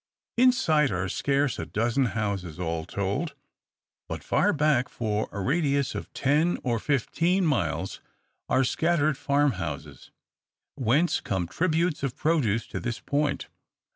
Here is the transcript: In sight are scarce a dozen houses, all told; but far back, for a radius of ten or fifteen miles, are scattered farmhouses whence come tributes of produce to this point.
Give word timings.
In 0.35 0.51
sight 0.51 0.89
are 0.89 1.07
scarce 1.07 1.59
a 1.59 1.65
dozen 1.67 2.05
houses, 2.17 2.57
all 2.59 2.85
told; 2.85 3.35
but 4.09 4.23
far 4.23 4.51
back, 4.51 4.89
for 4.89 5.29
a 5.31 5.39
radius 5.41 5.93
of 5.93 6.11
ten 6.13 6.57
or 6.63 6.79
fifteen 6.79 7.45
miles, 7.45 8.01
are 8.49 8.63
scattered 8.63 9.15
farmhouses 9.15 10.09
whence 10.73 11.21
come 11.21 11.47
tributes 11.47 12.01
of 12.01 12.15
produce 12.17 12.65
to 12.69 12.79
this 12.79 12.99
point. 12.99 13.47